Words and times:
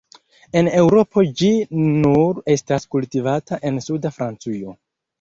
En 0.61 0.69
Eŭropo 0.79 1.25
ĝi 1.41 1.51
nur 1.83 2.41
estas 2.57 2.91
kultivata 2.97 3.63
en 3.71 3.81
suda 3.91 4.17
Francujo. 4.21 4.79